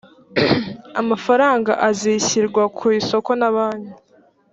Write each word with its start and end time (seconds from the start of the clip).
amafaranga 1.01 1.71
azishyirwa 1.89 2.63
ku 2.77 2.85
isoko 2.99 3.31
na 3.39 3.49
banki. 3.55 3.91